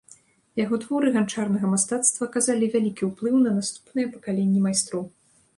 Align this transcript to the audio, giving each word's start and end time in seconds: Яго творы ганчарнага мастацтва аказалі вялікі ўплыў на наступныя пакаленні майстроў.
Яго 0.59 0.79
творы 0.85 1.11
ганчарнага 1.17 1.69
мастацтва 1.75 2.23
аказалі 2.29 2.71
вялікі 2.77 3.03
ўплыў 3.11 3.35
на 3.45 3.55
наступныя 3.59 4.07
пакаленні 4.15 4.59
майстроў. 4.69 5.03